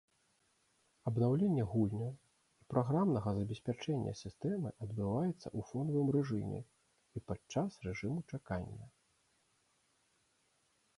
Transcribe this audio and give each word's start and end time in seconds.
Абнаўлення 1.09 1.65
гульняў 1.73 2.09
і 2.61 2.65
праграмнага 2.75 3.29
забеспячэння 3.41 4.15
сістэмы 4.23 4.69
адбываецца 4.87 5.43
ў 5.43 5.59
фонавым 5.71 6.07
рэжыме 6.19 6.59
і 6.65 7.27
падчас 7.29 7.71
рэжыму 7.89 8.19
чакання. 8.35 8.85